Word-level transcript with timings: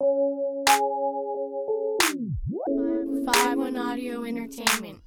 Five 0.00 0.06
One 3.58 3.76
Audio 3.76 4.22
Entertainment. 4.22 5.00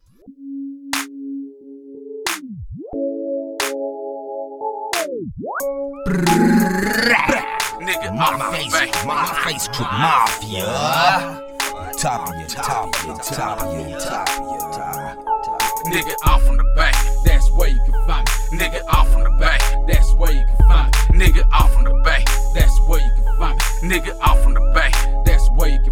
Nigga, 7.80 8.14
My 8.18 8.36
off 8.36 8.52
face, 8.52 8.76
face, 8.76 9.06
my 9.06 9.26
face 9.46 9.70
crew 9.70 9.86
mafia. 9.86 10.66
Top 11.98 12.28
of 12.28 12.36
your, 12.36 12.48
top 12.50 12.94
of 12.94 13.06
your, 13.06 13.18
top 13.20 13.62
of 13.62 13.88
your, 13.88 13.98
top 13.98 14.30
of 14.30 14.44
your, 14.44 14.60
top. 14.60 15.08
Nigga 15.86 16.16
off 16.26 16.44
from 16.44 16.58
the 16.58 16.66
back, 16.76 16.96
that's 17.24 17.50
where 17.52 17.70
you 17.70 17.80
can 17.86 17.94
find 18.06 18.28
me. 18.52 18.58
Nigga 18.58 18.84
off 18.90 19.10
from 19.14 19.24
the 19.24 19.30
back, 19.40 19.62
that's 19.88 20.14
where 20.16 20.34
you 20.34 20.46
can 20.46 20.58
find 20.68 20.94
me. 21.18 21.28
Nigga 21.28 21.48
off 21.54 21.74
from 21.74 21.86
the 21.86 21.94
back, 22.04 22.26
that's 22.54 22.78
where 22.90 23.00
you 23.00 23.10
can 23.16 23.38
find 23.38 23.58
me. 23.58 23.62
Nigga 23.98 24.20
off 24.20 24.44
from 24.44 24.51
back, 24.74 24.94
that's 25.26 25.50
where 25.52 25.70
you 25.70 25.80
can. 25.80 25.92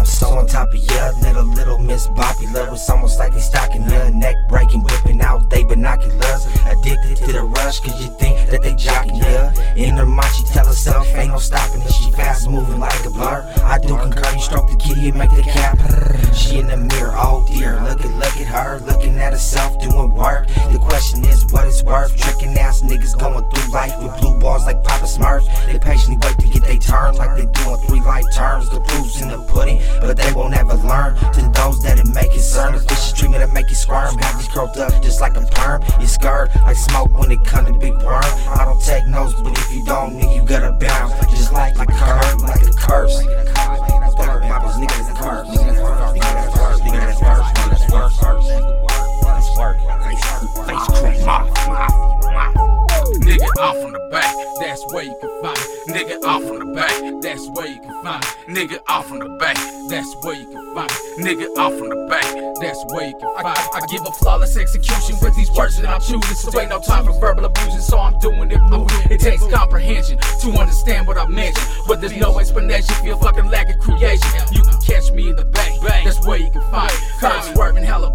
I'm 0.00 0.06
so 0.06 0.28
on 0.38 0.46
top 0.46 0.68
of 0.72 0.78
ya, 0.78 1.12
little 1.22 1.44
little 1.44 1.78
Miss 1.78 2.06
Popular. 2.06 2.68
It's 2.72 2.88
almost 2.88 3.18
like 3.18 3.32
they 3.32 3.40
stalking 3.40 3.82
ya, 3.82 4.08
neck 4.10 4.34
breaking, 4.48 4.82
whipping 4.82 5.20
out 5.20 5.48
they 5.50 5.64
binoculars. 5.64 6.46
Addicted 6.66 7.16
to 7.18 7.32
the 7.32 7.42
rush, 7.42 7.80
cause 7.80 8.00
you 8.02 8.08
think 8.18 8.48
that 8.50 8.62
they 8.62 8.72
jocking 8.72 9.20
ya. 9.20 9.52
In 9.76 9.96
her 9.96 10.06
mind, 10.06 10.34
she 10.34 10.44
tell 10.44 10.66
herself, 10.66 11.06
ain't 11.14 11.32
no 11.32 11.38
stopping 11.38 11.82
it. 11.82 11.92
She 11.92 12.10
fast 12.12 12.48
moving 12.48 12.80
like 12.80 13.04
a 13.04 13.10
blur. 13.10 13.44
I 13.62 13.78
do 13.78 13.96
concur, 13.96 14.30
you 14.32 14.40
stroke 14.40 14.70
the 14.70 14.76
kitty 14.76 15.08
and 15.08 15.18
make 15.18 15.30
the 15.30 15.42
cat. 15.42 15.78
She 16.34 16.58
in 16.58 16.66
the 16.66 16.76
mirror, 16.76 17.12
oh 17.14 17.46
dear, 17.48 17.80
look 17.82 18.00
at 18.00 18.10
look 18.10 18.36
at 18.36 18.46
her, 18.46 18.80
looking 18.80 19.16
at 19.18 19.32
herself 19.32 19.78
doing 19.80 20.14
work. 20.14 20.48
The 20.72 20.78
question 20.78 21.24
is 21.24 21.44
what 21.52 21.66
it's 21.66 21.82
worth. 21.82 22.16
Tricking 22.16 22.56
ass 22.58 22.82
niggas 22.82 23.18
going 23.18 23.48
through 23.50 23.72
life 23.72 23.96
with 24.02 24.18
blue 24.20 24.38
balls 24.38 24.66
like 24.66 24.82
Papa 24.84 25.04
Smurf. 25.04 25.29
May 32.60 32.72
concern, 32.72 32.72
the 32.72 32.94
fish 32.94 33.12
dream 33.12 33.32
that 33.32 33.52
make 33.52 33.68
you 33.68 33.74
squirm. 33.74 34.18
Have 34.18 34.38
these 34.38 34.48
curled 34.48 34.76
up 34.78 35.02
just 35.02 35.20
like 35.20 35.36
a 35.36 35.40
perm. 35.40 35.82
You 36.00 36.06
scared 36.06 36.50
like 36.62 36.76
smoke 36.76 37.16
when 37.18 37.30
it 37.30 37.44
come 37.44 37.66
to 37.66 37.72
big 37.72 37.94
worm. 37.94 38.24
I 38.24 38.64
don't 38.64 38.82
take 38.82 39.06
notes, 39.06 39.34
but 39.42 39.56
if 39.58 39.72
you 39.72 39.84
don't, 39.84 40.18
nigga, 40.18 40.36
you 40.36 40.44
gotta 40.44 40.72
bounce. 40.72 41.12
Just 41.30 41.52
like 41.52 41.74
a 41.78 41.86
curve, 41.86 42.42
like 42.42 42.62
a 42.62 42.72
curse. 42.72 43.22
Nigga, 53.20 53.46
off 53.58 53.76
from 53.80 53.92
the 53.92 54.08
back, 54.10 54.34
that's 54.60 54.92
where 54.92 55.04
you 55.04 55.16
can 55.20 55.42
find 55.42 55.58
me. 55.58 55.69
Nigga 55.90 56.22
off 56.22 56.44
from 56.44 56.60
the 56.60 56.72
back, 56.72 56.94
that's 57.20 57.48
where 57.50 57.66
you 57.66 57.80
can 57.80 58.02
find 58.04 58.24
me. 58.46 58.54
Nigga 58.54 58.78
off 58.86 59.06
from 59.08 59.18
the 59.18 59.28
back, 59.40 59.56
that's 59.88 60.14
where 60.22 60.36
you 60.36 60.46
can 60.46 60.74
find 60.74 60.90
me. 61.18 61.24
Nigga 61.24 61.50
off 61.58 61.76
from 61.76 61.88
the 61.88 62.06
back, 62.08 62.22
that's 62.60 62.78
where 62.94 63.08
you 63.08 63.16
can 63.18 63.34
find 63.42 63.58
me. 63.58 63.64
I 63.74 63.80
give 63.90 64.06
a 64.06 64.12
flawless 64.12 64.56
execution 64.56 65.16
with 65.20 65.34
these 65.34 65.50
words 65.50 65.80
that 65.80 65.88
I'm 65.90 66.00
choosing. 66.00 66.36
So 66.36 66.60
ain't 66.60 66.70
no 66.70 66.80
time 66.80 67.06
for 67.06 67.18
verbal 67.18 67.44
abusing, 67.44 67.80
so 67.80 67.98
I'm 67.98 68.16
doing 68.20 68.52
it 68.52 68.62
moving. 68.70 69.10
It 69.10 69.18
takes 69.18 69.44
comprehension 69.48 70.18
to 70.18 70.48
understand 70.52 71.08
what 71.08 71.18
I 71.18 71.26
mentioned. 71.26 71.66
But 71.88 72.00
there's 72.00 72.16
no 72.16 72.38
explanation, 72.38 72.94
feel 73.02 73.18
fucking 73.18 73.50
lack 73.50 73.68
of 73.74 73.80
creation. 73.80 74.30
You 74.52 74.62
can 74.62 74.78
catch 74.78 75.10
me 75.10 75.30
in 75.30 75.34
the 75.34 75.44
bay, 75.44 75.76
that's 75.82 76.24
where 76.24 76.38
you 76.38 76.52
can 76.52 76.62
find 76.70 76.92
me. 76.92 76.98
Curve 77.18 77.44
swerving, 77.52 77.82
hella 77.82 78.14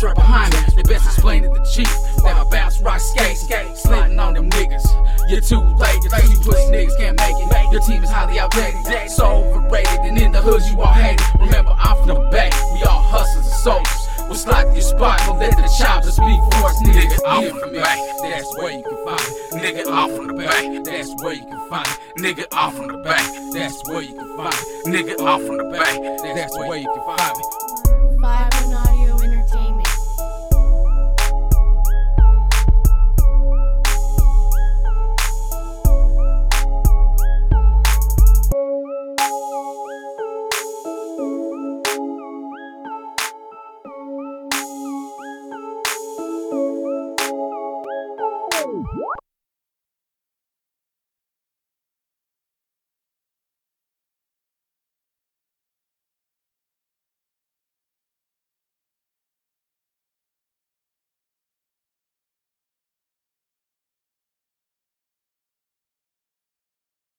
purring 0.00 0.12
with 0.12 0.16
the 0.16 0.16
task 0.16 0.16
right 0.16 0.16
behind 0.16 0.52
me. 0.52 0.60
They 0.76 0.82
best 0.82 1.06
explain 1.06 1.44
it 1.44 1.48
to 1.48 1.60
the 1.60 1.64
chief 1.64 2.22
that 2.22 2.36
I 2.36 2.44
bounce 2.50 2.80
rock 2.80 3.00
skate, 3.00 3.36
sliding 3.76 4.18
on 4.18 4.34
them 4.34 4.50
niggas. 4.50 4.84
You're 5.28 5.40
too 5.40 5.60
late, 5.60 6.02
your 6.02 6.12
two 6.20 6.40
pussy 6.40 6.70
niggas 6.70 6.96
can't 6.98 7.18
make 7.18 7.36
it. 7.36 7.72
Your 7.72 7.80
team 7.82 8.02
is 8.02 8.10
highly 8.10 8.38
outdated, 8.38 9.10
so 9.10 9.26
overrated, 9.26 10.00
and 10.00 10.18
in 10.18 10.32
the 10.32 10.40
hood 10.40 10.62
you 10.70 10.80
all 10.80 10.92
hate 10.92 11.20
it. 11.20 11.40
Remember, 11.40 11.72
I'm 11.76 11.96
from 11.98 12.08
the 12.08 12.30
bay, 12.30 12.50
we 12.74 12.82
all 12.84 13.02
hustlers 13.02 13.46
and 13.46 13.54
soldiers. 13.54 14.02
We'll 14.26 14.34
slide 14.34 14.72
your 14.72 14.82
spot, 14.82 15.20
we'll 15.26 15.38
let 15.38 15.56
the 15.56 15.70
choppers 15.78 16.16
speak 16.16 16.40
for 16.50 16.66
us, 16.66 16.82
nigga. 16.82 17.40
Hear 17.40 17.50
from 17.50 17.72
the 17.72 17.80
back, 17.80 17.98
that's 18.22 18.56
where 18.56 18.72
you 18.72 18.82
can 18.82 19.04
find 19.04 19.22
me. 19.22 19.60
Nigga 19.62 19.86
off 19.86 20.16
from 20.16 20.26
the 20.26 20.34
back, 20.34 20.84
that's 20.84 21.22
where 21.22 21.34
you 21.34 21.46
can 21.46 21.68
find 21.68 21.88
me. 22.16 22.34
Nigga 22.34 22.46
off 22.52 22.76
from 22.76 22.88
the 22.88 22.98
back, 22.98 23.26
that's 23.52 23.88
where 23.88 24.02
you 24.02 24.14
can 24.14 24.36
find 24.36 24.56
me. 24.86 24.98
Nigga 24.98 25.20
off 25.20 25.42
from 25.46 25.56
the 25.58 25.64
back, 25.64 25.94
that's 26.34 26.56
where 26.58 26.78
you 26.78 26.92
can 26.92 27.16
find 27.16 27.38
me. 27.38 27.75